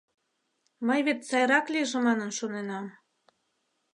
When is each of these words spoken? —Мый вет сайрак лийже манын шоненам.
—Мый 0.87 0.99
вет 1.07 1.19
сайрак 1.29 1.65
лийже 1.73 1.97
манын 2.05 2.31
шоненам. 2.37 2.85